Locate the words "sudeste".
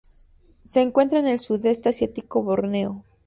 1.39-1.89